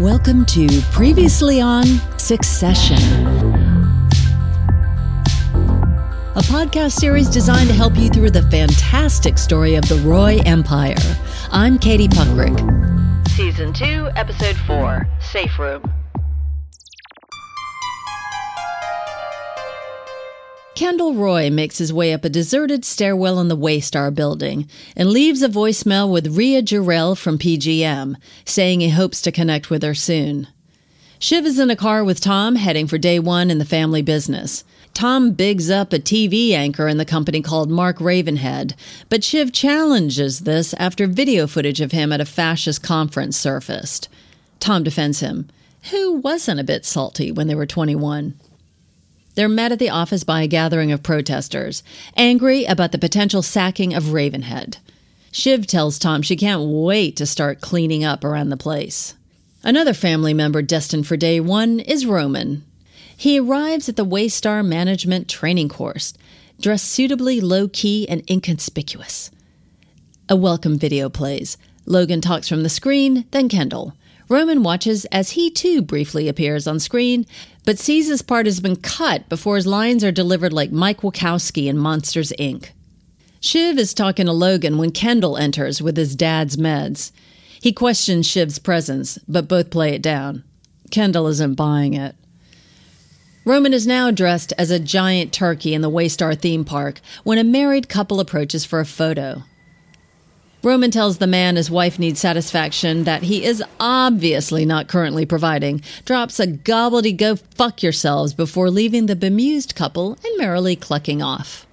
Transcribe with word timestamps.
Welcome 0.00 0.44
to 0.46 0.66
Previously 0.90 1.60
on 1.60 1.84
Succession, 2.18 2.96
a 6.34 6.42
podcast 6.42 6.92
series 6.92 7.28
designed 7.28 7.68
to 7.68 7.74
help 7.74 7.96
you 7.96 8.08
through 8.08 8.30
the 8.30 8.42
fantastic 8.50 9.38
story 9.38 9.76
of 9.76 9.88
the 9.88 9.94
Roy 10.04 10.40
Empire. 10.44 10.96
I'm 11.52 11.78
Katie 11.78 12.08
Puckrick. 12.08 12.58
Season 13.28 13.72
2, 13.72 14.10
Episode 14.16 14.56
4 14.66 15.06
Safe 15.20 15.56
Room. 15.60 16.03
Kendall 20.74 21.14
Roy 21.14 21.50
makes 21.50 21.78
his 21.78 21.92
way 21.92 22.12
up 22.12 22.24
a 22.24 22.28
deserted 22.28 22.84
stairwell 22.84 23.38
in 23.38 23.46
the 23.46 23.56
Waystar 23.56 24.12
building 24.12 24.68
and 24.96 25.08
leaves 25.08 25.40
a 25.40 25.48
voicemail 25.48 26.10
with 26.10 26.36
Rhea 26.36 26.62
Jarrell 26.62 27.16
from 27.16 27.38
PGM, 27.38 28.16
saying 28.44 28.80
he 28.80 28.90
hopes 28.90 29.20
to 29.22 29.30
connect 29.30 29.70
with 29.70 29.84
her 29.84 29.94
soon. 29.94 30.48
Shiv 31.20 31.46
is 31.46 31.60
in 31.60 31.70
a 31.70 31.76
car 31.76 32.02
with 32.02 32.20
Tom 32.20 32.56
heading 32.56 32.88
for 32.88 32.98
day 32.98 33.20
one 33.20 33.52
in 33.52 33.58
the 33.58 33.64
family 33.64 34.02
business. 34.02 34.64
Tom 34.94 35.30
bigs 35.30 35.70
up 35.70 35.92
a 35.92 36.00
TV 36.00 36.50
anchor 36.50 36.88
in 36.88 36.98
the 36.98 37.04
company 37.04 37.40
called 37.40 37.70
Mark 37.70 37.98
Ravenhead, 37.98 38.74
but 39.08 39.22
Shiv 39.22 39.52
challenges 39.52 40.40
this 40.40 40.74
after 40.74 41.06
video 41.06 41.46
footage 41.46 41.80
of 41.80 41.92
him 41.92 42.12
at 42.12 42.20
a 42.20 42.24
fascist 42.24 42.82
conference 42.82 43.36
surfaced. 43.36 44.08
Tom 44.58 44.82
defends 44.82 45.20
him. 45.20 45.48
Who 45.92 46.14
wasn't 46.14 46.58
a 46.58 46.64
bit 46.64 46.84
salty 46.84 47.30
when 47.30 47.46
they 47.46 47.54
were 47.54 47.64
21? 47.64 48.34
They're 49.34 49.48
met 49.48 49.72
at 49.72 49.78
the 49.78 49.90
office 49.90 50.22
by 50.22 50.42
a 50.42 50.48
gathering 50.48 50.92
of 50.92 51.02
protesters, 51.02 51.82
angry 52.16 52.64
about 52.64 52.92
the 52.92 52.98
potential 52.98 53.42
sacking 53.42 53.92
of 53.92 54.12
Ravenhead. 54.12 54.78
Shiv 55.32 55.66
tells 55.66 55.98
Tom 55.98 56.22
she 56.22 56.36
can't 56.36 56.62
wait 56.62 57.16
to 57.16 57.26
start 57.26 57.60
cleaning 57.60 58.04
up 58.04 58.22
around 58.22 58.50
the 58.50 58.56
place. 58.56 59.14
Another 59.64 59.94
family 59.94 60.32
member 60.32 60.62
destined 60.62 61.06
for 61.06 61.16
day 61.16 61.40
one 61.40 61.80
is 61.80 62.06
Roman. 62.06 62.64
He 63.16 63.40
arrives 63.40 63.88
at 63.88 63.96
the 63.96 64.06
Waystar 64.06 64.64
Management 64.64 65.28
Training 65.28 65.68
Course, 65.68 66.14
dressed 66.60 66.88
suitably 66.88 67.40
low 67.40 67.66
key 67.66 68.08
and 68.08 68.22
inconspicuous. 68.30 69.32
A 70.28 70.36
welcome 70.36 70.78
video 70.78 71.08
plays. 71.08 71.58
Logan 71.86 72.20
talks 72.20 72.48
from 72.48 72.62
the 72.62 72.68
screen, 72.68 73.24
then 73.32 73.48
Kendall. 73.48 73.94
Roman 74.28 74.62
watches 74.62 75.04
as 75.06 75.32
he 75.32 75.50
too 75.50 75.82
briefly 75.82 76.28
appears 76.28 76.66
on 76.66 76.80
screen, 76.80 77.26
but 77.64 77.80
his 77.80 78.22
part 78.22 78.46
has 78.46 78.60
been 78.60 78.76
cut 78.76 79.28
before 79.28 79.56
his 79.56 79.66
lines 79.66 80.04
are 80.04 80.12
delivered 80.12 80.52
like 80.52 80.70
Mike 80.70 81.00
Wazowski 81.00 81.66
in 81.66 81.78
Monsters, 81.78 82.32
Inc. 82.38 82.70
Shiv 83.40 83.78
is 83.78 83.92
talking 83.92 84.26
to 84.26 84.32
Logan 84.32 84.78
when 84.78 84.90
Kendall 84.90 85.36
enters 85.36 85.82
with 85.82 85.96
his 85.96 86.16
dad's 86.16 86.56
meds. 86.56 87.12
He 87.60 87.72
questions 87.72 88.26
Shiv's 88.26 88.58
presence, 88.58 89.18
but 89.28 89.48
both 89.48 89.70
play 89.70 89.94
it 89.94 90.02
down. 90.02 90.44
Kendall 90.90 91.26
isn't 91.26 91.54
buying 91.54 91.94
it. 91.94 92.14
Roman 93.44 93.74
is 93.74 93.86
now 93.86 94.10
dressed 94.10 94.54
as 94.56 94.70
a 94.70 94.78
giant 94.78 95.32
turkey 95.32 95.74
in 95.74 95.82
the 95.82 95.90
Waystar 95.90 96.38
theme 96.38 96.64
park 96.64 97.00
when 97.24 97.36
a 97.36 97.44
married 97.44 97.90
couple 97.90 98.20
approaches 98.20 98.64
for 98.64 98.80
a 98.80 98.86
photo. 98.86 99.42
Roman 100.64 100.90
tells 100.90 101.18
the 101.18 101.26
man 101.26 101.56
his 101.56 101.70
wife 101.70 101.98
needs 101.98 102.18
satisfaction 102.18 103.04
that 103.04 103.24
he 103.24 103.44
is 103.44 103.62
obviously 103.78 104.64
not 104.64 104.88
currently 104.88 105.26
providing, 105.26 105.82
drops 106.06 106.40
a 106.40 106.46
gobbledy 106.46 107.14
go 107.14 107.36
fuck 107.36 107.82
yourselves 107.82 108.32
before 108.32 108.70
leaving 108.70 109.04
the 109.04 109.14
bemused 109.14 109.74
couple 109.74 110.16
and 110.24 110.38
merrily 110.38 110.74
clucking 110.74 111.20
off. 111.20 111.66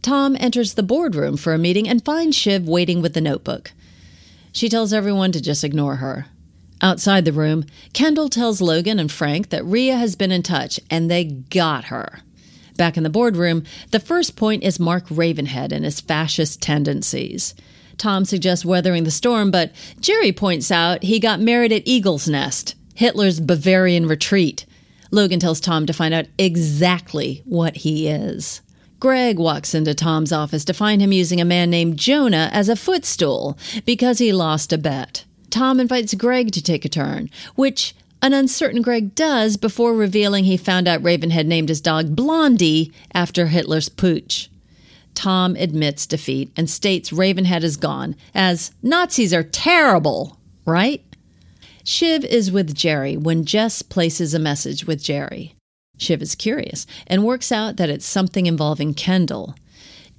Tom 0.00 0.34
enters 0.40 0.74
the 0.74 0.82
boardroom 0.82 1.36
for 1.36 1.52
a 1.52 1.58
meeting 1.58 1.86
and 1.86 2.02
finds 2.02 2.34
Shiv 2.34 2.66
waiting 2.66 3.02
with 3.02 3.12
the 3.12 3.20
notebook. 3.20 3.72
She 4.50 4.70
tells 4.70 4.94
everyone 4.94 5.32
to 5.32 5.42
just 5.42 5.62
ignore 5.62 5.96
her. 5.96 6.24
Outside 6.80 7.26
the 7.26 7.32
room, 7.32 7.66
Kendall 7.92 8.30
tells 8.30 8.62
Logan 8.62 8.98
and 8.98 9.12
Frank 9.12 9.50
that 9.50 9.64
Rhea 9.64 9.96
has 9.96 10.16
been 10.16 10.32
in 10.32 10.42
touch 10.42 10.80
and 10.88 11.10
they 11.10 11.24
got 11.24 11.86
her. 11.86 12.20
Back 12.78 12.96
in 12.96 13.02
the 13.02 13.10
boardroom, 13.10 13.64
the 13.90 13.98
first 13.98 14.36
point 14.36 14.62
is 14.62 14.78
Mark 14.78 15.08
Ravenhead 15.08 15.72
and 15.72 15.84
his 15.84 16.00
fascist 16.00 16.62
tendencies. 16.62 17.54
Tom 17.98 18.24
suggests 18.24 18.64
weathering 18.64 19.02
the 19.02 19.10
storm, 19.10 19.50
but 19.50 19.72
Gerri 20.00 20.34
points 20.34 20.70
out 20.70 21.02
he 21.02 21.18
got 21.18 21.40
married 21.40 21.72
at 21.72 21.82
Eagle's 21.86 22.28
Nest, 22.28 22.76
Hitler's 22.94 23.40
Bavarian 23.40 24.06
retreat. 24.06 24.64
Logan 25.10 25.40
tells 25.40 25.58
Tom 25.58 25.86
to 25.86 25.92
find 25.92 26.14
out 26.14 26.26
exactly 26.38 27.42
what 27.44 27.78
he 27.78 28.06
is. 28.06 28.60
Greg 29.00 29.40
walks 29.40 29.74
into 29.74 29.92
Tom's 29.92 30.32
office 30.32 30.64
to 30.66 30.72
find 30.72 31.02
him 31.02 31.12
using 31.12 31.40
a 31.40 31.44
man 31.44 31.70
named 31.70 31.98
Jonah 31.98 32.48
as 32.52 32.68
a 32.68 32.76
footstool 32.76 33.58
because 33.84 34.18
he 34.18 34.32
lost 34.32 34.72
a 34.72 34.78
bet. 34.78 35.24
Tom 35.50 35.80
invites 35.80 36.14
Greg 36.14 36.52
to 36.52 36.62
take 36.62 36.84
a 36.84 36.88
turn, 36.88 37.28
which 37.56 37.94
an 38.20 38.32
uncertain 38.32 38.82
Greg 38.82 39.14
does 39.14 39.56
before 39.56 39.94
revealing 39.94 40.44
he 40.44 40.56
found 40.56 40.88
out 40.88 41.02
Ravenhead 41.02 41.46
named 41.46 41.68
his 41.68 41.80
dog 41.80 42.16
Blondie 42.16 42.92
after 43.14 43.46
Hitler's 43.46 43.88
pooch. 43.88 44.50
Tom 45.14 45.56
admits 45.56 46.06
defeat 46.06 46.52
and 46.56 46.70
states 46.70 47.10
Ravenhead 47.10 47.64
is 47.64 47.76
gone, 47.76 48.14
as 48.34 48.72
Nazis 48.82 49.34
are 49.34 49.42
terrible, 49.42 50.38
right? 50.64 51.04
Shiv 51.84 52.24
is 52.24 52.52
with 52.52 52.74
Gerri 52.74 53.16
when 53.16 53.44
Jess 53.44 53.82
places 53.82 54.34
a 54.34 54.38
message 54.38 54.84
with 54.84 55.02
Gerri. 55.02 55.54
Shiv 55.96 56.22
is 56.22 56.34
curious 56.34 56.86
and 57.06 57.24
works 57.24 57.50
out 57.50 57.76
that 57.76 57.90
it's 57.90 58.06
something 58.06 58.46
involving 58.46 58.94
Kendall. 58.94 59.54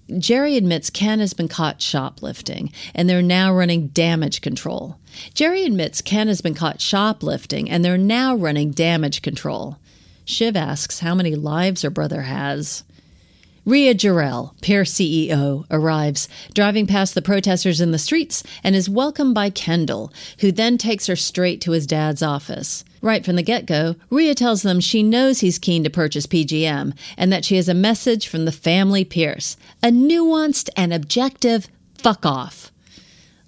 Gerri 0.09 0.57
admits 0.57 0.89
Ken 0.89 1.19
has 1.19 1.33
been 1.33 1.47
caught 1.47 1.81
shoplifting, 1.81 2.71
and 2.95 3.09
they're 3.09 3.21
now 3.21 3.53
running 3.53 3.87
damage 3.87 4.41
control. 4.41 4.97
Gerri 5.35 5.65
admits 5.65 6.01
Ken 6.01 6.27
has 6.27 6.41
been 6.41 6.55
caught 6.55 6.81
shoplifting, 6.81 7.69
and 7.69 7.85
they're 7.85 7.97
now 7.97 8.35
running 8.35 8.71
damage 8.71 9.21
control. 9.21 9.77
Shiv 10.25 10.55
asks 10.55 10.99
how 10.99 11.15
many 11.15 11.35
lives 11.35 11.83
her 11.83 11.89
brother 11.89 12.23
has. 12.23 12.83
Rhea 13.69 13.93
Jarrell, 13.93 14.59
Pierce 14.61 14.91
CEO, 14.95 15.63
arrives, 15.69 16.27
driving 16.55 16.87
past 16.87 17.13
the 17.13 17.21
protesters 17.21 17.79
in 17.79 17.91
the 17.91 17.99
streets, 17.99 18.41
and 18.63 18.75
is 18.75 18.89
welcomed 18.89 19.35
by 19.35 19.51
Kendall, 19.51 20.11
who 20.39 20.51
then 20.51 20.75
takes 20.79 21.05
her 21.05 21.15
straight 21.15 21.61
to 21.61 21.73
his 21.73 21.85
dad's 21.85 22.23
office. 22.23 22.83
Right 22.99 23.23
from 23.23 23.35
the 23.35 23.43
get 23.43 23.67
go, 23.67 23.95
Rhea 24.09 24.33
tells 24.33 24.63
them 24.63 24.79
she 24.79 25.03
knows 25.03 25.41
he's 25.41 25.59
keen 25.59 25.83
to 25.83 25.91
purchase 25.91 26.25
PGM 26.25 26.97
and 27.15 27.31
that 27.31 27.45
she 27.45 27.57
has 27.57 27.69
a 27.69 27.75
message 27.75 28.27
from 28.27 28.45
the 28.45 28.51
family 28.51 29.05
Pierce 29.05 29.55
a 29.83 29.89
nuanced 29.89 30.71
and 30.75 30.91
objective 30.91 31.67
fuck 31.93 32.25
off. 32.25 32.71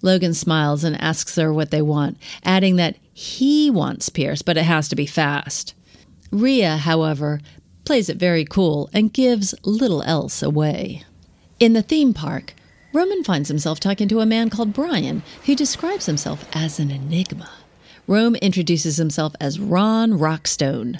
Logan 0.03 0.35
smiles 0.35 0.83
and 0.83 1.01
asks 1.01 1.35
her 1.37 1.51
what 1.51 1.71
they 1.71 1.81
want, 1.81 2.19
adding 2.43 2.75
that 2.75 2.95
he 3.11 3.71
wants 3.71 4.09
Pierce, 4.09 4.43
but 4.43 4.55
it 4.55 4.65
has 4.65 4.87
to 4.89 4.95
be 4.95 5.07
fast. 5.07 5.73
Rhea, 6.31 6.77
however, 6.77 7.41
plays 7.85 8.09
it 8.09 8.17
very 8.17 8.45
cool 8.45 8.89
and 8.93 9.13
gives 9.13 9.55
little 9.63 10.01
else 10.03 10.41
away. 10.41 11.03
In 11.59 11.73
the 11.73 11.81
theme 11.81 12.13
park, 12.13 12.53
Roman 12.93 13.23
finds 13.23 13.47
himself 13.47 13.79
talking 13.79 14.07
to 14.09 14.19
a 14.19 14.25
man 14.25 14.49
called 14.49 14.73
Brian, 14.73 15.23
who 15.45 15.55
describes 15.55 16.07
himself 16.07 16.45
as 16.53 16.79
an 16.79 16.91
enigma. 16.91 17.49
Rome 18.07 18.35
introduces 18.35 18.97
himself 18.97 19.33
as 19.39 19.59
Ron 19.59 20.13
Rockstone. 20.13 20.99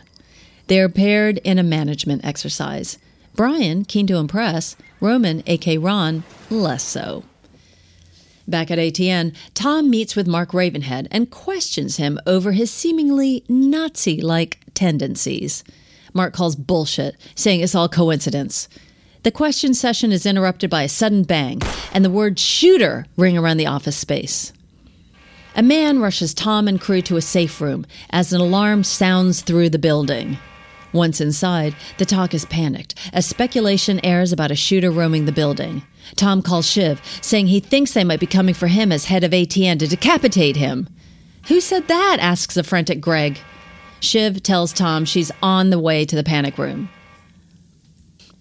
They 0.68 0.80
are 0.80 0.88
paired 0.88 1.39
in 1.39 1.60
a 1.60 1.63
management 1.63 2.24
exercise. 2.24 2.98
Brian, 3.36 3.84
keen 3.84 4.07
to 4.07 4.18
impress, 4.18 4.75
Roman, 5.01 5.44
aka 5.48 5.77
Ron, 5.77 6.24
less 6.50 6.84
so. 6.84 7.24
Back 8.48 8.72
at 8.72 8.80
ATN, 8.80 9.36
Tom 9.54 9.89
meets 9.89 10.16
with 10.16 10.27
Mark 10.27 10.51
Ravenhead 10.51 11.07
and 11.12 11.30
questions 11.30 11.98
him 11.98 12.19
over 12.25 12.54
his 12.54 12.72
seemingly 12.72 13.44
Nazi 13.50 14.22
like 14.22 14.60
tendencies. 14.74 15.63
Mark 16.13 16.34
calls 16.34 16.56
bullshit, 16.56 17.16
saying 17.36 17.62
it's 17.62 17.75
all 17.75 17.90
coincidence. 17.90 18.68
The 19.24 19.31
question 19.31 19.74
session 19.74 20.12
is 20.12 20.25
interrupted 20.25 20.69
by 20.69 20.84
a 20.84 20.90
sudden 20.90 21.24
bang 21.24 21.62
and 21.94 22.04
the 22.04 22.10
word 22.10 22.40
shooter 22.40 23.06
ring 23.18 23.38
around 23.38 23.58
the 23.58 23.68
office 23.68 23.96
space. 23.96 24.52
A 25.56 25.62
man 25.62 26.00
rushes 26.00 26.34
Tom 26.34 26.68
and 26.68 26.80
crew 26.80 27.02
to 27.04 27.18
a 27.18 27.22
safe 27.22 27.62
room 27.62 27.86
as 28.10 28.34
an 28.34 28.42
alarm 28.42 28.84
sounds 28.84 29.42
through 29.42 29.69
the 29.69 29.78
building. 29.78 30.38
Once 30.94 31.22
inside, 31.22 31.75
the 31.98 32.06
talk 32.06 32.34
is 32.34 32.46
panicked 32.46 32.96
as 33.13 33.25
speculation 33.25 34.04
airs 34.04 34.31
about 34.31 34.52
a 34.52 34.56
shooter 34.56 34.90
roaming 34.90 35.25
the 35.25 35.31
building. 35.31 35.84
Tom 36.16 36.42
calls 36.42 36.69
Shiv, 36.69 37.02
saying 37.22 37.48
he 37.48 37.60
thinks 37.60 37.94
they 37.94 38.04
might 38.04 38.19
be 38.19 38.25
coming 38.25 38.54
for 38.54 38.68
him 38.68 38.92
as 38.92 39.06
head 39.06 39.24
of 39.24 39.31
ATN 39.31 39.80
to 39.80 39.88
decapitate 39.88 40.56
him. 40.56 40.88
Who 41.48 41.62
said 41.62 41.88
that? 41.88 42.18
asks 42.19 42.58
a 42.58 42.63
frantic 42.63 43.02
Greg. 43.02 43.40
Shiv 44.01 44.42
tells 44.42 44.74
Tom 44.74 45.06
she's 45.06 45.31
on 45.42 45.69
the 45.69 45.80
way 45.80 46.06
to 46.06 46.15
the 46.15 46.24
panic 46.24 46.57
room. 46.57 46.89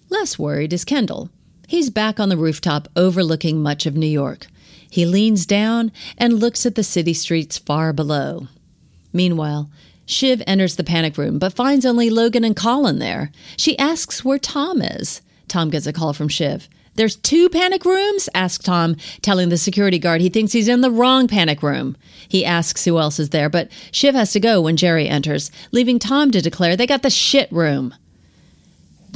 Less 0.09 0.37
worried 0.37 0.73
is 0.73 0.83
Kendall. 0.83 1.29
He's 1.67 1.89
back 1.89 2.19
on 2.19 2.29
the 2.29 2.35
rooftop 2.35 2.89
overlooking 2.97 3.61
much 3.61 3.85
of 3.85 3.95
New 3.95 4.07
York. 4.07 4.47
He 4.89 5.05
leans 5.05 5.45
down 5.45 5.91
and 6.17 6.39
looks 6.39 6.65
at 6.65 6.75
the 6.75 6.83
city 6.83 7.13
streets 7.13 7.57
far 7.57 7.93
below. 7.93 8.47
Meanwhile, 9.13 9.69
Shiv 10.05 10.41
enters 10.45 10.75
the 10.75 10.83
panic 10.83 11.17
room 11.17 11.39
but 11.39 11.53
finds 11.53 11.85
only 11.85 12.09
Logan 12.09 12.43
and 12.43 12.55
Colin 12.55 12.99
there. 12.99 13.31
She 13.55 13.77
asks 13.77 14.25
where 14.25 14.39
Tom 14.39 14.81
is. 14.81 15.21
Tom 15.47 15.69
gets 15.69 15.85
a 15.85 15.93
call 15.93 16.11
from 16.13 16.27
Shiv. 16.27 16.67
There's 16.95 17.15
two 17.15 17.49
panic 17.49 17.85
rooms? 17.85 18.27
asks 18.33 18.63
Tom, 18.63 18.95
telling 19.21 19.49
the 19.49 19.57
security 19.57 19.97
guard 19.97 20.21
he 20.21 20.29
thinks 20.29 20.51
he's 20.51 20.67
in 20.67 20.81
the 20.81 20.91
wrong 20.91 21.27
panic 21.27 21.63
room. 21.63 21.95
He 22.27 22.45
asks 22.45 22.83
who 22.85 22.99
else 22.99 23.19
is 23.19 23.29
there, 23.29 23.49
but 23.49 23.69
Shiv 23.91 24.13
has 24.13 24.33
to 24.33 24.39
go 24.39 24.61
when 24.61 24.75
Gerri 24.75 25.07
enters, 25.09 25.51
leaving 25.71 25.99
Tom 25.99 26.31
to 26.31 26.41
declare 26.41 26.75
they 26.75 26.87
got 26.87 27.01
the 27.01 27.09
shit 27.09 27.51
room. 27.51 27.95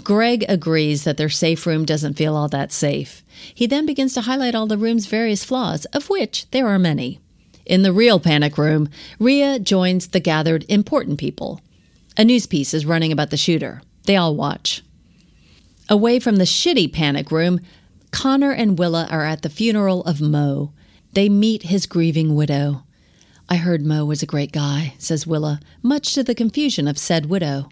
Greg 0.03 0.45
agrees 0.47 1.03
that 1.03 1.17
their 1.17 1.29
safe 1.29 1.65
room 1.65 1.83
doesn't 1.83 2.13
feel 2.13 2.35
all 2.35 2.47
that 2.49 2.71
safe. 2.71 3.23
He 3.53 3.65
then 3.65 3.85
begins 3.85 4.13
to 4.13 4.21
highlight 4.21 4.55
all 4.55 4.67
the 4.67 4.77
room's 4.77 5.07
various 5.07 5.43
flaws, 5.43 5.85
of 5.85 6.09
which 6.09 6.49
there 6.51 6.67
are 6.67 6.79
many. 6.79 7.19
In 7.65 7.81
the 7.81 7.93
real 7.93 8.19
panic 8.19 8.57
room, 8.57 8.89
Rhea 9.19 9.59
joins 9.59 10.09
the 10.09 10.19
gathered 10.19 10.65
important 10.69 11.19
people. 11.19 11.59
A 12.17 12.23
news 12.23 12.45
piece 12.45 12.73
is 12.73 12.85
running 12.85 13.11
about 13.11 13.31
the 13.31 13.37
shooter. 13.37 13.81
They 14.03 14.15
all 14.15 14.35
watch. 14.35 14.83
Away 15.87 16.19
from 16.19 16.37
the 16.37 16.45
shitty 16.45 16.91
panic 16.91 17.31
room, 17.31 17.59
Connor 18.11 18.51
and 18.51 18.79
Willa 18.79 19.07
are 19.11 19.23
at 19.23 19.43
the 19.43 19.49
funeral 19.49 20.03
of 20.03 20.21
Mo. 20.21 20.73
They 21.13 21.29
meet 21.29 21.63
his 21.63 21.85
grieving 21.85 22.33
widow. 22.33 22.83
I 23.47 23.57
heard 23.57 23.85
Mo 23.85 24.03
was 24.05 24.23
a 24.23 24.27
great 24.27 24.51
guy, 24.51 24.95
says 24.97 25.27
Willa, 25.27 25.59
much 25.83 26.13
to 26.13 26.23
the 26.23 26.33
confusion 26.33 26.87
of 26.87 26.97
said 26.97 27.27
widow. 27.27 27.69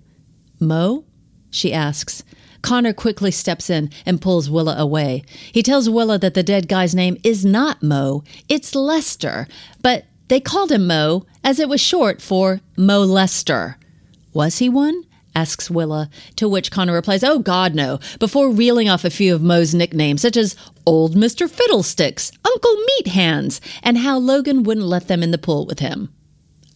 Mo? 0.59 1.05
she 1.49 1.73
asks. 1.73 2.23
Connor 2.61 2.93
quickly 2.93 3.31
steps 3.31 3.69
in 3.69 3.89
and 4.05 4.21
pulls 4.21 4.49
Willa 4.49 4.75
away. 4.77 5.23
He 5.51 5.63
tells 5.63 5.89
Willa 5.89 6.19
that 6.19 6.35
the 6.35 6.43
dead 6.43 6.67
guy's 6.67 6.93
name 6.93 7.17
is 7.23 7.43
not 7.43 7.81
Mo, 7.81 8.23
it's 8.47 8.75
Lester, 8.75 9.47
but 9.81 10.05
they 10.27 10.39
called 10.39 10.71
him 10.71 10.87
Mo 10.87 11.25
as 11.43 11.59
it 11.59 11.67
was 11.67 11.81
short 11.81 12.21
for 12.21 12.61
Mo 12.77 13.01
Lester. 13.01 13.77
Was 14.33 14.59
he 14.59 14.69
one? 14.69 15.03
Asks 15.35 15.69
Willa, 15.69 16.09
to 16.35 16.47
which 16.47 16.71
Connor 16.71 16.93
replies, 16.93 17.23
Oh, 17.23 17.39
God, 17.39 17.75
no, 17.75 17.99
before 18.19 18.49
reeling 18.49 18.89
off 18.89 19.05
a 19.05 19.09
few 19.09 19.33
of 19.33 19.41
Mo's 19.41 19.73
nicknames, 19.73 20.21
such 20.21 20.37
as 20.37 20.55
Old 20.85 21.15
Mr. 21.15 21.49
Fiddlesticks, 21.49 22.31
Uncle 22.45 22.75
Meat 22.75 23.07
Hands, 23.07 23.59
and 23.81 23.99
how 23.99 24.17
Logan 24.17 24.63
wouldn't 24.63 24.85
let 24.85 25.07
them 25.07 25.23
in 25.23 25.31
the 25.31 25.37
pool 25.37 25.65
with 25.65 25.79
him. 25.79 26.13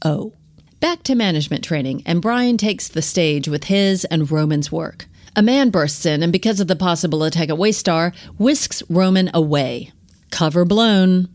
Oh. 0.03 0.33
Back 0.79 1.01
to 1.03 1.15
management 1.15 1.63
training, 1.63 2.03
and 2.05 2.21
Brian 2.21 2.57
takes 2.57 2.87
the 2.87 3.01
stage 3.01 3.47
with 3.47 3.65
his 3.65 4.05
and 4.05 4.29
Roman's 4.29 4.71
work. 4.71 5.07
A 5.35 5.41
man 5.41 5.69
bursts 5.69 6.05
in, 6.05 6.23
and 6.23 6.31
because 6.31 6.59
of 6.59 6.67
the 6.67 6.75
possible 6.75 7.23
attack 7.23 7.49
at 7.49 7.57
Waystar, 7.57 8.15
whisks 8.37 8.83
Roman 8.89 9.29
away. 9.33 9.91
Cover 10.29 10.65
blown. 10.65 11.29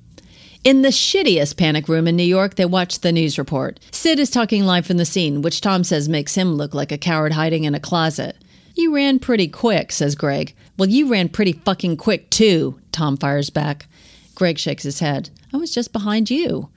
In 0.65 0.83
the 0.83 0.91
shittiest 0.91 1.57
panic 1.57 1.89
room 1.89 2.07
in 2.07 2.15
New 2.15 2.23
York, 2.23 2.55
they 2.55 2.65
watch 2.65 3.01
the 3.01 3.11
news 3.11 3.37
report. 3.37 3.81
Sid 3.91 4.21
is 4.21 4.31
talking 4.31 4.65
live 4.65 4.87
from 4.87 4.97
the 4.97 5.05
scene, 5.05 5.43
which 5.43 5.61
Tom 5.61 5.83
says 5.83 6.09
makes 6.09 6.37
him 6.37 6.55
look 6.55 6.73
like 6.73 6.93
a 6.93 6.99
coward 6.99 7.33
hiding 7.33 7.65
in 7.65 7.75
a 7.75 7.81
closet. 7.81 8.37
You 8.77 8.95
ran 8.95 9.19
pretty 9.19 9.49
quick, 9.49 9.91
says 9.91 10.15
Greg. 10.15 10.55
Well, 10.79 10.89
you 10.89 11.11
ran 11.11 11.31
pretty 11.31 11.55
fucking 11.55 11.97
quick, 11.97 12.31
too, 12.31 12.79
Tom 12.93 13.17
fires 13.17 13.51
back. 13.51 13.89
Greg 14.37 14.57
shakes 14.57 14.85
his 14.85 15.01
head. 15.01 15.31
I 15.53 15.57
was 15.57 15.75
just 15.75 15.93
behind 15.93 16.31
you. 16.31 16.69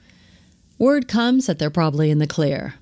Word 0.78 1.06
comes 1.06 1.46
that 1.46 1.60
they're 1.60 1.70
probably 1.70 2.10
in 2.10 2.18
the 2.18 2.26
clear. 2.26 2.74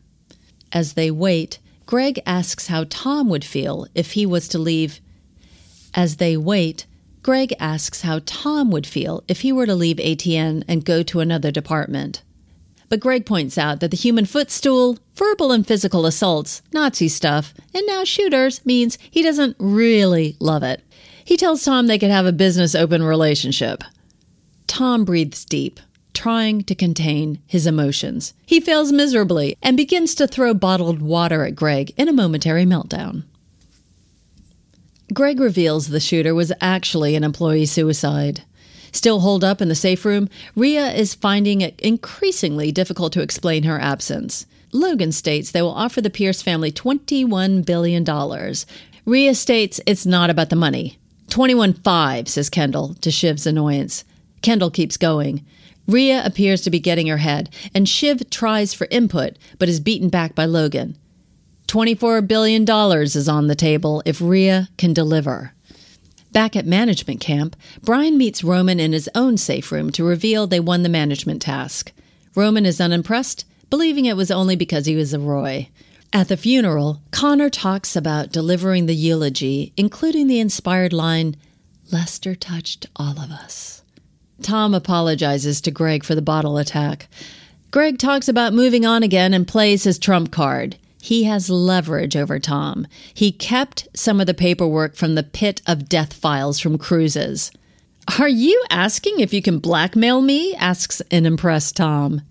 As 0.73 0.95
they 0.95 1.11
wait, 1.11 1.59
Greg 1.85 2.19
asks 2.25 2.69
how 2.69 2.87
Tom 2.89 3.29
would 3.29 3.45
feel 3.45 3.87
if 3.95 4.13
he 4.13 4.25
was 4.25 4.49
to 4.49 4.59
leave. 4.59 5.01
As 5.93 6.17
they 6.17 6.39
wait, 6.39 6.87
Greg 7.25 7.55
asks 7.59 8.03
how 8.03 8.21
Tom 8.27 8.71
would 8.71 8.87
feel 8.87 9.25
if 9.29 9.41
he 9.41 9.51
were 9.51 9.65
to 9.65 9.75
leave 9.75 9.97
ATN 9.97 10.63
and 10.69 10.85
go 10.85 11.03
to 11.03 11.21
another 11.21 11.51
department. 11.51 12.23
But 12.91 13.01
Greg 13.01 13.25
points 13.25 13.57
out 13.57 13.81
that 13.81 13.91
the 13.91 13.97
human 13.97 14.27
footstool, 14.27 14.99
verbal 15.15 15.51
and 15.51 15.67
physical 15.67 16.05
assaults, 16.05 16.61
Nazi 16.71 17.09
stuff, 17.09 17.55
and 17.73 17.83
now 17.87 18.05
shooters 18.05 18.65
means 18.67 18.99
he 19.11 19.23
doesn't 19.23 19.57
really 19.59 20.37
love 20.39 20.63
it. 20.63 20.83
He 21.25 21.39
tells 21.39 21.65
Tom 21.65 21.87
they 21.87 21.99
could 21.99 22.11
have 22.11 22.27
a 22.27 22.33
business 22.33 22.75
open 22.75 23.03
relationship. 23.03 23.83
Tom 24.67 25.07
breathes 25.07 25.47
deep, 25.47 25.81
trying 26.13 26.63
to 26.65 26.75
contain 26.75 27.41
his 27.47 27.67
emotions. 27.67 28.35
He 28.45 28.61
fails 28.61 28.93
miserably 28.93 29.57
and 29.63 29.79
begins 29.79 30.15
to 30.17 30.27
throw 30.27 30.53
bottled 30.53 31.01
water 31.01 31.47
at 31.47 31.57
Greg 31.57 31.95
in 31.97 32.07
a 32.07 32.13
momentary 32.13 32.67
meltdown. 32.67 33.25
Greg 35.13 35.39
reveals 35.39 35.89
the 35.89 36.01
shooter 36.01 36.35
was 36.35 36.53
actually 36.61 37.15
an 37.15 37.25
employee 37.25 37.67
suicide. 37.67 38.43
Still 38.91 39.21
holed 39.21 39.45
up 39.45 39.61
in 39.61 39.69
the 39.69 39.75
safe 39.75 40.05
room, 40.05 40.29
Rhea 40.57 40.93
is 40.93 41.15
finding 41.15 41.61
it 41.61 41.79
increasingly 41.81 42.73
difficult 42.73 43.13
to 43.13 43.23
explain 43.23 43.65
her 43.65 43.79
absence. 43.79 44.47
Logan 44.73 45.13
states 45.13 45.51
they 45.51 45.63
will 45.63 45.71
offer 45.71 46.01
the 46.01 46.11
Pierce 46.11 46.43
family 46.43 46.73
$21 46.73 47.67
billion. 47.67 48.55
Rhea 49.05 49.35
states 49.35 49.81
it's 49.87 50.07
not 50.07 50.31
about 50.31 50.49
the 50.51 50.57
money. 50.57 50.99
21.5, 51.29 52.29
says 52.29 52.49
Kendall, 52.49 52.95
to 52.95 53.11
Shiv's 53.11 53.47
annoyance. 53.47 54.05
Kendall 54.43 54.71
keeps 54.71 54.97
going. 54.97 55.45
Rhea 55.87 56.25
appears 56.25 56.63
to 56.63 56.71
be 56.71 56.81
getting 56.81 57.09
her 57.09 57.19
head, 57.19 57.51
and 57.75 57.89
Shiv 57.89 58.31
tries 58.31 58.73
for 58.73 58.87
input, 58.91 59.37
but 59.59 59.69
is 59.69 59.81
beaten 59.81 60.09
back 60.09 60.35
by 60.35 60.47
Logan. 60.47 60.97
$24 61.75 62.29
billion 62.29 62.63
is 63.03 63.29
on 63.29 63.49
the 63.49 63.57
table 63.57 64.01
if 64.07 64.21
Rhea 64.21 64.69
can 64.79 64.93
deliver. 64.93 65.55
Back 66.31 66.55
at 66.55 66.67
management 66.67 67.19
camp, 67.19 67.57
Brian 67.83 68.17
meets 68.17 68.45
Roman 68.45 68.79
in 68.79 68.93
his 68.93 69.11
own 69.13 69.37
safe 69.37 69.73
room 69.73 69.91
to 69.91 70.05
reveal 70.05 70.47
they 70.47 70.61
won 70.61 70.85
the 70.85 70.89
management 70.89 71.43
task. 71.43 71.91
Roman 72.37 72.65
is 72.65 72.81
unimpressed, 72.81 73.45
believing 73.71 74.05
it 74.05 74.17
was 74.17 74.31
only 74.31 74.55
because 74.55 74.87
he 74.87 74.95
was 74.95 75.13
a 75.13 75.19
Roy. 75.19 75.69
At 76.13 76.29
the 76.29 76.37
funeral, 76.37 77.03
Connor 77.11 77.51
talks 77.51 77.97
about 77.97 78.31
delivering 78.31 78.87
the 78.87 78.95
eulogy, 78.95 79.73
including 79.77 80.29
the 80.29 80.39
inspired 80.39 80.93
line, 80.93 81.35
Lester 81.91 82.37
touched 82.37 82.87
all 82.95 83.19
of 83.19 83.33
us. 83.33 83.83
Tom 84.43 84.75
apologizes 84.75 85.61
to 85.63 85.73
Greg 85.73 86.05
for 86.05 86.15
the 86.15 86.23
bottle 86.23 86.57
attack. 86.57 87.09
Greg 87.73 87.99
talks 87.99 88.29
about 88.29 88.55
moving 88.55 88.87
on 88.87 89.03
again 89.03 89.35
and 89.35 89.49
plays 89.49 89.83
his 89.83 89.99
trump 89.99 90.31
card. 90.31 90.77
He 91.05 91.25
has 91.25 91.51
leverage 91.51 92.17
over 92.17 92.39
Tom. 92.39 92.87
He 93.13 93.31
kept 93.31 93.89
some 93.93 94.23
of 94.23 94.27
the 94.27 94.33
paperwork 94.33 94.97
from 94.97 95.17
the 95.17 95.23
pit 95.23 95.61
of 95.67 95.87
death 95.87 96.15
files 96.15 96.59
from 96.59 96.79
cruises. 96.79 97.53
Are 98.19 98.27
you 98.27 98.65
asking 98.71 99.21
if 99.21 99.35
you 99.35 99.43
can 99.43 99.59
blackmail 99.59 100.23
me? 100.23 100.55
asks 100.55 101.03
an 101.11 101.27
impressed 101.27 101.77
Tom. 101.77 102.23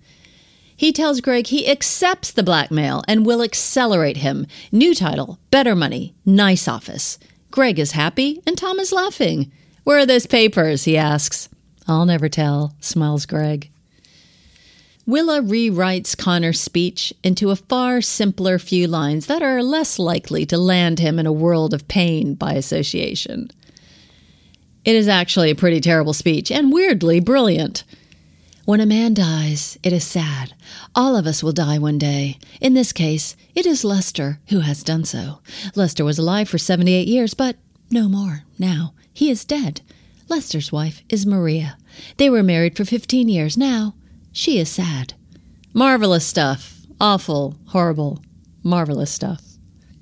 He 0.76 0.92
tells 0.92 1.22
Greg 1.22 1.46
he 1.46 1.70
accepts 1.70 2.32
the 2.32 2.42
blackmail 2.42 3.04
and 3.08 3.28
will 3.28 3.44
accelerate 3.44 4.18
him. 4.18 4.48
New 4.72 4.96
title, 4.96 5.38
better 5.52 5.76
money, 5.76 6.16
nice 6.26 6.68
office. 6.68 7.20
Greg 7.52 7.78
is 7.78 7.92
happy 7.92 8.42
and 8.48 8.58
Tom 8.58 8.80
is 8.80 8.92
laughing. 8.92 9.52
Where 9.84 10.00
are 10.00 10.06
those 10.08 10.26
papers? 10.26 10.86
he 10.86 10.98
asks. 10.98 11.48
I'll 11.88 12.08
never 12.08 12.28
tell, 12.28 12.74
smiles 12.80 13.28
Greg. 13.28 13.70
Willa 15.06 15.42
rewrites 15.42 16.18
Connor's 16.18 16.62
speech 16.62 17.14
into 17.24 17.50
a 17.50 17.58
far 17.58 18.00
simpler 18.00 18.58
few 18.58 18.88
lines 18.88 19.26
that 19.26 19.42
are 19.42 19.62
less 19.62 20.00
likely 20.00 20.46
to 20.46 20.58
land 20.58 21.00
him 21.00 21.20
in 21.20 21.26
a 21.26 21.32
world 21.34 21.74
of 21.74 21.90
pain 21.90 22.36
by 22.36 22.54
association. 22.54 23.50
It 24.86 24.96
is 24.96 25.10
actually 25.10 25.52
a 25.52 25.56
pretty 25.56 25.82
terrible 25.82 26.14
speech 26.14 26.50
and 26.50 26.72
weirdly 26.72 27.20
brilliant. 27.20 27.84
When 28.64 28.80
a 28.80 28.86
man 28.86 29.14
dies, 29.14 29.78
it 29.84 29.92
is 29.92 30.06
sad. 30.06 30.54
All 30.96 31.18
of 31.18 31.28
us 31.28 31.44
will 31.44 31.52
die 31.52 31.80
one 31.80 31.98
day. 31.98 32.38
In 32.62 32.74
this 32.74 32.94
case, 32.94 33.36
it 33.56 33.66
is 33.66 33.84
Lester 33.84 34.40
who 34.48 34.62
has 34.62 34.84
done 34.84 35.04
so. 35.04 35.40
Lester 35.76 36.06
was 36.06 36.18
alive 36.18 36.48
for 36.48 36.58
78 36.58 37.10
years, 37.10 37.34
but 37.34 37.58
no 37.92 38.08
more 38.08 38.44
now. 38.58 38.94
He 39.14 39.30
is 39.30 39.44
dead. 39.44 39.82
Lester's 40.30 40.72
wife 40.72 41.02
is 41.10 41.26
Maria. 41.26 41.78
They 42.16 42.30
were 42.30 42.42
married 42.42 42.78
for 42.78 42.86
15 42.86 43.28
years. 43.28 43.58
Now, 43.58 43.96
she 44.34 44.60
is 44.60 44.70
sad. 44.70 45.14
Marvelous 45.74 46.26
stuff. 46.26 46.82
Awful, 47.00 47.56
horrible, 47.68 48.22
marvelous 48.64 49.12
stuff. 49.12 49.42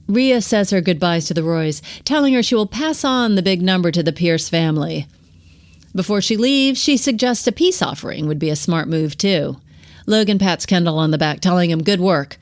Rhea 0.08 0.42
says 0.42 0.72
her 0.72 0.82
goodbyes 0.82 1.26
to 1.28 1.34
the 1.34 1.44
Roys, 1.44 1.82
telling 2.04 2.34
her 2.34 2.44
she 2.44 2.56
will 2.56 2.68
pass 2.68 3.04
on 3.04 3.36
the 3.36 3.42
big 3.42 3.62
number 3.62 3.92
to 3.92 4.04
the 4.04 4.12
Pierce 4.12 4.50
family. 4.50 5.08
Before 5.96 6.22
she 6.22 6.38
leaves, 6.38 6.80
she 6.82 6.98
suggests 6.98 7.48
a 7.48 7.52
peace 7.52 7.82
offering 7.82 8.28
would 8.28 8.40
be 8.40 8.50
a 8.50 8.56
smart 8.56 8.88
move, 8.88 9.18
too. 9.18 9.58
Logan 10.06 10.40
pats 10.40 10.66
Kendall 10.66 10.98
on 10.98 11.12
the 11.12 11.18
back, 11.18 11.40
telling 11.40 11.70
him 11.70 11.84
good 11.84 12.00
work. 12.00 12.38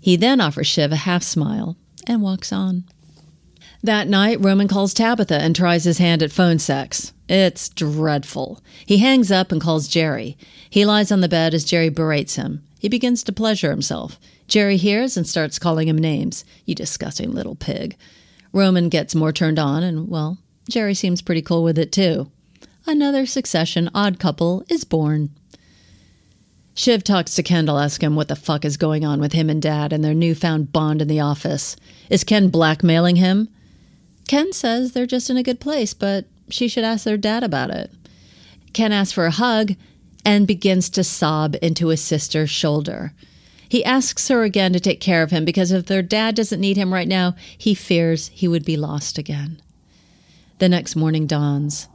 He 0.00 0.16
then 0.16 0.40
offers 0.40 0.66
Shiv 0.66 0.92
a 0.92 0.96
half 0.96 1.22
smile 1.22 1.76
and 2.06 2.22
walks 2.22 2.52
on. 2.52 2.84
That 3.82 4.08
night, 4.08 4.40
Roman 4.40 4.68
calls 4.68 4.92
Tabitha 4.92 5.36
and 5.36 5.54
tries 5.54 5.84
his 5.84 5.98
hand 5.98 6.22
at 6.22 6.32
phone 6.32 6.58
sex. 6.58 7.12
It's 7.28 7.68
dreadful. 7.68 8.60
He 8.84 8.98
hangs 8.98 9.30
up 9.30 9.52
and 9.52 9.60
calls 9.60 9.88
Gerri. 9.88 10.36
He 10.68 10.84
lies 10.84 11.12
on 11.12 11.20
the 11.20 11.28
bed 11.28 11.54
as 11.54 11.64
Gerri 11.64 11.94
berates 11.94 12.34
him. 12.34 12.64
He 12.80 12.88
begins 12.88 13.22
to 13.24 13.32
pleasure 13.32 13.70
himself. 13.70 14.18
Gerri 14.48 14.76
hears 14.76 15.16
and 15.16 15.26
starts 15.26 15.58
calling 15.58 15.88
him 15.88 15.98
names. 15.98 16.44
You 16.64 16.74
disgusting 16.74 17.32
little 17.32 17.54
pig. 17.54 17.96
Roman 18.52 18.88
gets 18.88 19.14
more 19.14 19.32
turned 19.32 19.58
on, 19.58 19.82
and, 19.82 20.08
well, 20.08 20.38
Gerri 20.70 20.96
seems 20.96 21.22
pretty 21.22 21.42
cool 21.42 21.62
with 21.62 21.78
it, 21.78 21.92
too. 21.92 22.30
Another 22.86 23.26
succession 23.26 23.90
odd 23.94 24.18
couple 24.18 24.64
is 24.68 24.84
born. 24.84 25.30
Shiv 26.74 27.04
talks 27.04 27.34
to 27.34 27.42
Kendall, 27.42 27.78
asks 27.78 28.02
him 28.02 28.16
what 28.16 28.28
the 28.28 28.36
fuck 28.36 28.64
is 28.64 28.76
going 28.76 29.04
on 29.04 29.20
with 29.20 29.32
him 29.32 29.50
and 29.50 29.60
Dad 29.60 29.92
and 29.92 30.02
their 30.02 30.14
newfound 30.14 30.72
bond 30.72 31.02
in 31.02 31.08
the 31.08 31.20
office. 31.20 31.76
Is 32.08 32.24
Ken 32.24 32.48
blackmailing 32.48 33.16
him? 33.16 33.48
Ken 34.28 34.52
says 34.52 34.92
they're 34.92 35.06
just 35.06 35.30
in 35.30 35.38
a 35.38 35.42
good 35.42 35.58
place, 35.58 35.94
but 35.94 36.26
she 36.50 36.68
should 36.68 36.84
ask 36.84 37.04
their 37.04 37.16
dad 37.16 37.42
about 37.42 37.70
it. 37.70 37.90
Ken 38.74 38.92
asks 38.92 39.12
for 39.12 39.26
a 39.26 39.32
hug 39.32 39.72
and 40.24 40.46
begins 40.46 40.90
to 40.90 41.02
sob 41.02 41.56
into 41.62 41.88
his 41.88 42.02
sister's 42.02 42.50
shoulder. 42.50 43.14
He 43.68 43.84
asks 43.84 44.28
her 44.28 44.42
again 44.42 44.72
to 44.74 44.80
take 44.80 45.00
care 45.00 45.22
of 45.22 45.30
him 45.30 45.44
because 45.44 45.72
if 45.72 45.86
their 45.86 46.02
dad 46.02 46.34
doesn't 46.34 46.60
need 46.60 46.76
him 46.76 46.92
right 46.92 47.08
now, 47.08 47.34
he 47.56 47.74
fears 47.74 48.28
he 48.28 48.46
would 48.46 48.64
be 48.64 48.76
lost 48.76 49.16
again. 49.16 49.60
The 50.58 50.68
next 50.68 50.94
morning 50.94 51.26
dawns. 51.26 51.88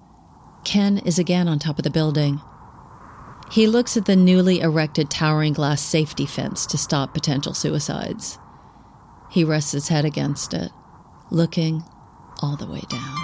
Ken 0.64 0.98
is 1.00 1.20
again 1.20 1.48
on 1.48 1.60
top 1.60 1.78
of 1.78 1.84
the 1.84 1.90
building. 1.90 2.42
He 3.52 3.68
looks 3.68 3.96
at 3.96 4.06
the 4.06 4.16
newly 4.16 4.60
erected 4.60 5.12
towering 5.12 5.54
glass 5.54 5.82
safety 5.82 6.26
fence 6.26 6.66
to 6.68 6.78
stop 6.78 7.14
potential 7.14 7.54
suicides. 7.54 8.40
He 9.30 9.44
rests 9.44 9.74
his 9.74 9.90
head 9.90 10.06
against 10.06 10.54
it, 10.54 10.72
looking 11.30 11.84
all 12.44 12.58
the 12.58 12.66
way 12.66 12.82
down. 12.90 13.16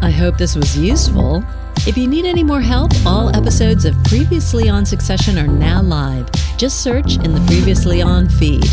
I 0.00 0.10
hope 0.10 0.38
this 0.38 0.54
was 0.54 0.78
useful. 0.78 1.44
If 1.86 1.98
you 1.98 2.06
need 2.06 2.24
any 2.24 2.44
more 2.44 2.60
help, 2.60 2.92
all 3.04 3.34
episodes 3.34 3.84
of 3.84 3.96
Previously 4.04 4.68
on 4.68 4.86
Succession 4.86 5.38
are 5.38 5.48
now 5.48 5.82
live. 5.82 6.30
Just 6.56 6.82
search 6.82 7.16
in 7.16 7.34
the 7.34 7.44
Previously 7.48 8.00
On 8.00 8.28
feed. 8.28 8.64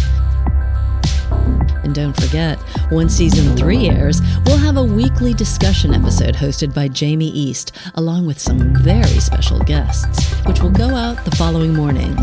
And 1.84 1.96
don't 1.96 2.16
forget, 2.16 2.60
when 2.92 3.10
season 3.10 3.56
three 3.56 3.90
airs, 3.90 4.22
we'll 4.46 4.58
have 4.58 4.78
a 4.78 4.84
weekly 4.84 5.34
discussion 5.34 5.94
episode 5.94 6.36
hosted 6.36 6.74
by 6.74 6.90
Jamie 6.90 7.30
East, 7.30 7.72
along 7.96 8.26
with 8.26 8.40
some 8.40 8.76
very 8.84 9.20
special 9.20 9.60
guests, 9.60 10.32
which 10.46 10.62
will 10.62 10.72
go 10.72 10.90
out 10.90 11.24
the 11.26 11.36
following 11.38 11.74
morning. 11.74 12.16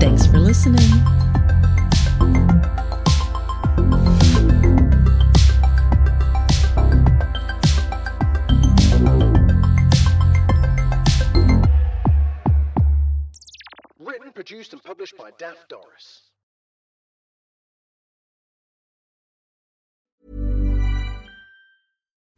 Thanks 0.00 0.26
for 0.26 0.38
listening. 0.38 0.90
Written, 2.24 2.73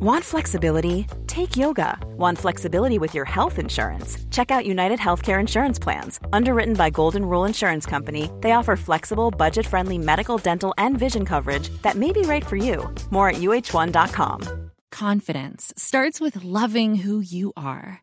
Want 0.00 0.24
flexibility? 0.24 1.06
Take 1.26 1.56
yoga. 1.56 1.98
Want 2.16 2.38
flexibility 2.38 2.98
with 2.98 3.14
your 3.14 3.24
health 3.24 3.58
insurance? 3.58 4.18
Check 4.30 4.50
out 4.50 4.66
United 4.66 4.98
Healthcare 4.98 5.38
Insurance 5.38 5.78
Plans. 5.78 6.18
Underwritten 6.32 6.74
by 6.74 6.90
Golden 6.90 7.24
Rule 7.24 7.44
Insurance 7.44 7.86
Company, 7.86 8.30
they 8.40 8.52
offer 8.52 8.76
flexible, 8.76 9.30
budget 9.30 9.66
friendly 9.66 9.98
medical, 9.98 10.38
dental, 10.38 10.74
and 10.78 10.98
vision 10.98 11.24
coverage 11.24 11.68
that 11.82 11.96
may 11.96 12.12
be 12.12 12.22
right 12.22 12.44
for 12.44 12.56
you. 12.56 12.92
More 13.10 13.28
at 13.28 13.36
uh1.com. 13.36 14.70
Confidence 14.90 15.72
starts 15.76 16.20
with 16.20 16.44
loving 16.44 16.96
who 16.96 17.20
you 17.20 17.52
are. 17.56 18.02